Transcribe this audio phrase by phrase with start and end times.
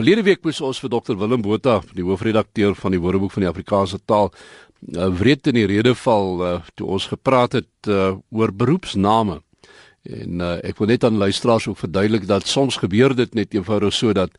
[0.00, 3.48] Verlede week moes ons vir Dr Willem Botha, die hoofredakteur van die Woordeboek van die
[3.50, 4.30] Afrikaanse taal,
[4.96, 9.42] uh, wreed in die rede val uh, toe ons gepraat het uh, oor beroepsname.
[10.08, 13.92] En uh, ek wil net aan luisteraars ook verduidelik dat soms gebeur dit net eenvoudig
[13.92, 14.32] so dat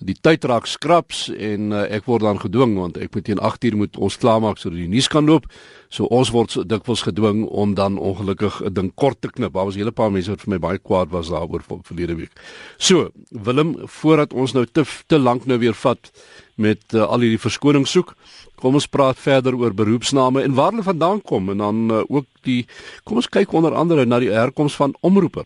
[0.00, 3.76] die tyd raak skraps en uh, ek word dan gedwing want ek moet teen 8uur
[3.76, 5.46] moet ons klaarmaak sodat die nuus kan loop.
[5.92, 9.52] So ons word so dikwels gedwing om dan ongelukkig 'n ding kort te knip.
[9.52, 12.32] Daar was 'n hele paar mense wat vir my baie kwaad was daaroor verlede week.
[12.78, 16.10] So, Willem, voordat ons nou te te lank nou weer vat
[16.56, 18.14] met uh, al hierdie verskoning soek,
[18.56, 22.26] kom ons praat verder oor beroepsname en waar hulle vandaan kom en dan uh, ook
[22.42, 22.66] die
[23.04, 25.44] kom ons kyk onder andere na die herkoms van omroeper.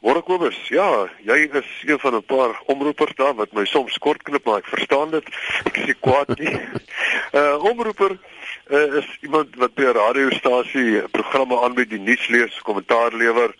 [0.00, 4.22] Môre Kobus, ja, jy is een van 'n paar omroepers daar wat my soms kort
[4.22, 5.26] knip, maar ek verstaan dit.
[5.64, 6.56] Ek is kwaad nie.
[7.36, 8.16] uh omroeper
[8.70, 13.52] uh, is iemand wat by 'n radiostasie programme aanbied, die nuus lees, kommentaar lewer,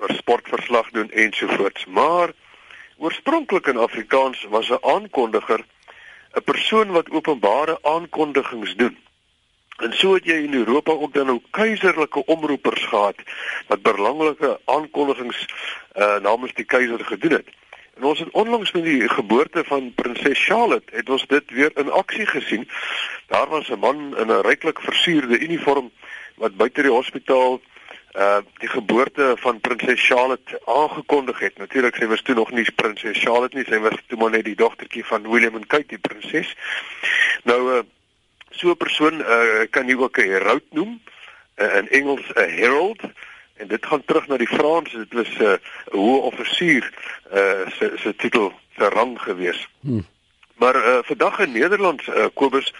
[0.00, 1.86] oor sportverslag doen ensovoorts.
[1.86, 2.32] Maar
[2.98, 5.64] oorspronklik in Afrikaans was 'n aankondiger
[6.36, 8.98] 'n persoon wat openbare aankondigings doen.
[9.80, 13.16] En so het jy in Europa ook dan nou keiserlike omroepers gehad
[13.68, 15.46] wat belangrike aankondigings
[15.96, 17.48] uh namens die keiser gedoen het.
[17.96, 21.90] En ons het onlangs met die geboorte van prinses Charlotte het ons dit weer in
[21.90, 22.68] aksie gesien.
[23.26, 25.90] Daar was 'n man in 'n ryklik versierde uniform
[26.36, 27.60] wat buite die hospitaal
[28.16, 31.58] uh die geboorte van prinses Charlotte aangekondig het.
[31.58, 34.56] Natuurlik sy was toe nog nie prinses Charlotte nie, sy was toe maar net die
[34.56, 36.56] dogtertjie van William en Kate die prinses.
[37.44, 37.82] Nou uh
[38.50, 41.00] so 'n persoon uh, kan jy ook 'n herald noem
[41.56, 43.00] uh, in Engels 'n herald
[43.56, 45.54] en dit gaan terug na die Frans dit was 'n uh,
[45.92, 46.84] hoë offisier
[47.34, 49.68] uh, se se titel se rang gewees.
[49.80, 50.06] Hmm.
[50.56, 52.74] Maar uh, vandag in Nederland uh, Kobus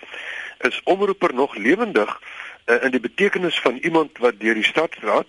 [0.59, 2.21] is omroeper nog lewendig
[2.67, 5.27] uh, in die betekenis van iemand wat deur die stadsraad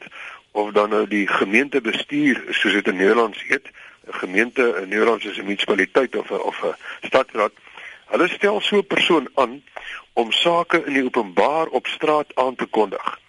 [0.51, 3.67] of dan nou die gemeentebestuur soos dit in Nederlands heet
[4.07, 7.51] 'n gemeente in Nederland is 'n munisipaliteit of 'n of 'n stadsraad
[8.11, 9.63] Hulle stel so 'n persoon aan
[10.13, 13.19] om sake in die openbaar op straat aan te kondig.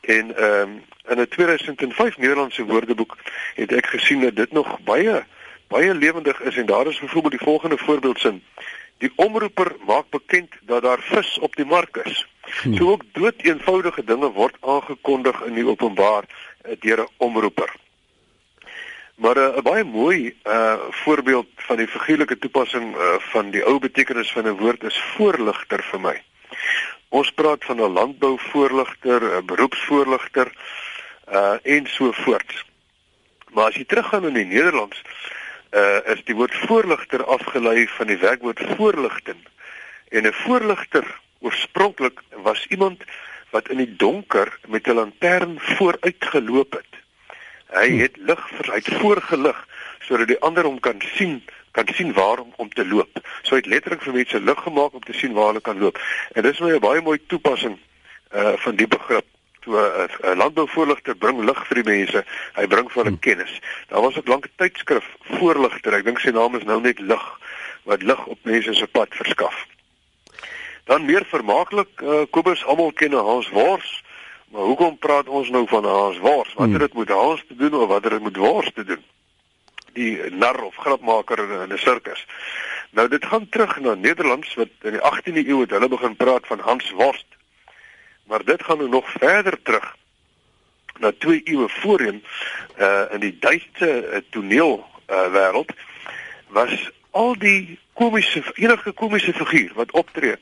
[0.00, 3.16] En ehm um, in 'n 2005 Nederlandse Woordeboek
[3.54, 5.24] het ek gesien dat dit nog baie
[5.66, 8.42] baie lewendig is en daar is byvoorbeeld die volgende voorbeeldsin.
[8.98, 12.26] Die omroeper maak bekend dat daar vis op die mark is.
[12.62, 12.76] Hmm.
[12.76, 16.24] So ook dood eenvoudige dinge word aangekondig in die openbaar
[16.62, 17.74] eh, deur 'n omroeper.
[19.16, 23.64] Maar eh, 'n uh, baie mooi uh voorbeeld van die figuurlike toepassing uh, van die
[23.64, 26.22] ou betekenis van 'n woord is voorligter vir my.
[27.08, 30.52] Ons praat van 'n landbouvoorligter, 'n beroepsvoorligter
[31.32, 32.64] uh en so voort.
[33.52, 35.02] Maar as jy teruggaan in die Nederlands
[35.72, 39.40] uh is die woord voorligter afgelei van die werkwoord voorligting.
[40.08, 43.04] En 'n voorligter oorspronklik was iemand
[43.50, 46.95] wat in die donker met 'n lantern vooruit geloop het.
[47.74, 49.62] Hy het lig vir hy het voorgelig
[50.06, 51.40] sodat die ander hom kan sien
[51.76, 53.20] kan sien waar om om te loop.
[53.42, 55.98] So hy het letterlik vir mense lig gemaak om te sien waar hulle kan loop.
[56.32, 57.78] En dis my 'n baie mooi toepassing
[58.32, 59.26] uh van die begrip
[59.60, 62.24] toe 'n uh, uh, landbouvoorligter bring lig vir die mense.
[62.54, 63.24] Hy bring vir hulle hm.
[63.28, 63.60] kennis.
[63.88, 65.94] Daar was ook lank 'n tydskrif voorligter.
[65.94, 67.26] Ek dink sy naam is nou net lig
[67.84, 69.66] wat lig op mense se pad verskaf.
[70.84, 74.02] Dan meer vermaaklik uh, Kobus almal ken Hans Wors.
[74.56, 76.54] Maar hoekom praat ons nou van Hans Wors?
[76.54, 79.02] Wat het dit met Hans te doen of wat het dit met Wors te doen?
[79.92, 82.26] Die nar of grapmaker in 'n sirkus.
[82.90, 86.46] Nou dit gaan terug na Nederlands wat in die 18de eeu het hulle begin praat
[86.46, 87.26] van Hans Wors.
[88.24, 89.96] Maar dit gaan nou nog verder terug
[90.98, 92.24] na twee eeue voorheen
[92.78, 95.70] uh in die Duitse uh, toneel uh wêreld
[96.48, 100.36] was al die komiese enige komiese figuur wat optree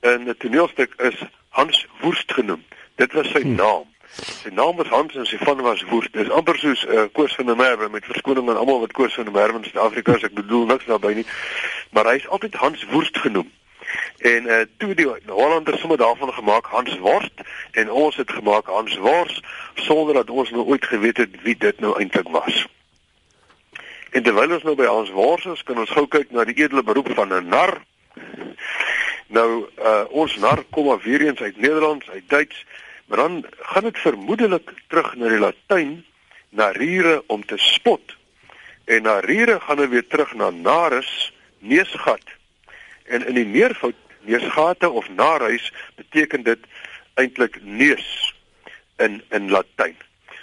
[0.00, 2.64] in 'n toneelstuk is Hans Woest genoem.
[3.02, 3.54] Dit was sy hmm.
[3.58, 3.88] naam.
[4.12, 6.12] Sy naam was Hans en sy van was Woest.
[6.14, 9.14] Dis amper soos 'n uh, Koos van der Merwe met verskoning aan almal wat Koos
[9.14, 10.26] van der Merwe in Suid-Afrika is.
[10.28, 11.26] Ek bedoel niks daarbey nie.
[11.90, 13.50] Maar hy is altyd Hans Woest genoem.
[14.18, 17.42] En uh toe die Hollanders sommer daarvan gemaak Hans Worst
[17.72, 19.42] en ons het gemaak Hans Wors
[19.74, 22.66] sonder dat ons nou ooit geweet het wie dit nou eintlik was.
[24.10, 26.82] En terwyl ons nou by Hans Wors is, kan ons gou kyk na die edele
[26.82, 27.80] beroep van 'n nar.
[29.26, 32.64] Nou uh ons nar kom maar weer eens uit Nederlands, uit Duits,
[33.12, 36.04] maar dan gaan dit vermoedelik terug na die Latyn,
[36.48, 38.16] na rire om te spot.
[38.84, 42.24] En na rire gaan dit weer terug na naris, neusgat.
[43.04, 43.94] En in die meervoud
[44.24, 46.64] neusgate of naruis beteken dit
[47.14, 48.32] eintlik neus
[48.96, 49.96] in in Latyn.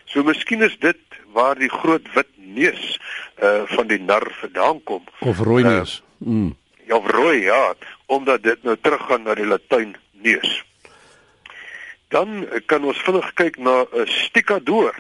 [0.06, 1.02] So miskien is dit
[1.34, 3.00] waar die groot wit neus
[3.42, 5.10] uh van die nar vandaan kom.
[5.20, 6.04] Of rooi neus.
[6.22, 6.58] Uh, mm.
[6.86, 7.74] Ja, rooi, ja,
[8.06, 10.66] omdat dit nou teruggaan na die Latyn neus.
[12.10, 14.96] Dan kan ons vinnig kyk na 'n stikador.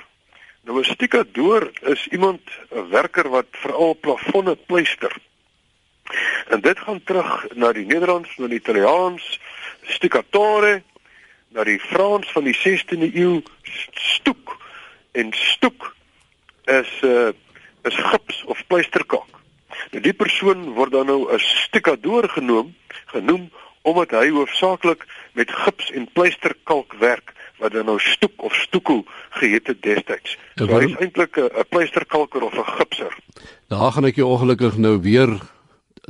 [0.63, 2.41] Nou 'n stikador is iemand
[2.71, 5.15] 'n werker wat veral plafonne pleister.
[6.47, 9.39] En dit gaan terug na die Nederlands, na die Italiaans,
[9.83, 10.83] stucatore,
[11.49, 13.41] na die Frans van die 16de eeu,
[13.91, 14.57] stoek.
[15.11, 15.95] En stoek
[16.65, 17.29] is 'n uh,
[17.83, 19.39] is gips of pleisterkalk.
[19.91, 22.75] Nou die persoon word dan nou 'n stukadoor genoem,
[23.05, 29.05] genoem omdat hy hoofsaaklik met gips en pleisterkalk werk wat dan nou stoek of stoekel
[29.29, 30.37] geheet het destyds.
[30.55, 33.13] So hy is eintlik 'n pleisterkalker of 'n gipser.
[33.67, 35.39] Daar gaan ek jou ongelukkig nou weer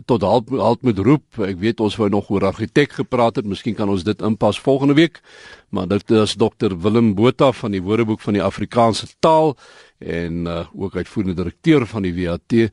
[0.05, 1.39] tot halt halt moet roep.
[1.43, 3.45] Ek weet ons wou nog oor argitek gepraat het.
[3.45, 5.21] Miskien kan ons dit inpas volgende week.
[5.69, 9.57] Maar dit is Dr Willem Botha van die Woordeboek van die Afrikaanse taal
[9.99, 12.71] en uh, ook uitvoerende direkteur van die WAT.